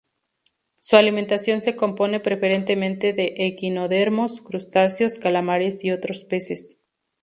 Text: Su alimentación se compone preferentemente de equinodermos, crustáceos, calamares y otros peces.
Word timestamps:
Su 0.81 0.95
alimentación 0.97 1.61
se 1.61 1.75
compone 1.75 2.19
preferentemente 2.19 3.13
de 3.13 3.35
equinodermos, 3.37 4.41
crustáceos, 4.41 5.19
calamares 5.19 5.83
y 5.83 5.91
otros 5.91 6.23
peces. 6.23 6.79